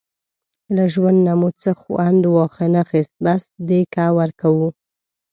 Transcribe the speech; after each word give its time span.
له 0.75 0.83
ژوند 0.93 1.19
نه 1.27 1.33
مو 1.39 1.49
څه 1.61 1.71
وخوند 1.75 2.23
وانخیست، 2.27 3.13
بس 3.23 3.41
دیکه 3.67 4.05
ورکوو. 4.19 4.67